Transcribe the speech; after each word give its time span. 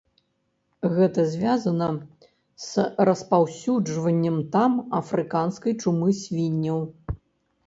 Гэта 0.93 1.25
звязана 1.33 1.89
з 2.69 2.85
распаўсюджаннем 3.09 4.41
там 4.57 4.71
афрыканскай 5.03 5.73
чумы 5.85 6.09
свінняў. 6.23 6.79